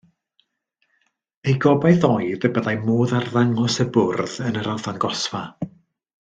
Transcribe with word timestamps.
Eu 1.51 1.53
gobaith 1.65 2.07
oedd 2.09 2.47
y 2.49 2.51
byddai 2.55 2.73
modd 2.87 3.13
arddangos 3.19 3.77
y 3.85 3.87
bwrdd 3.99 4.41
yn 4.49 4.59
yr 4.63 4.73
arddangosfa. 4.75 5.45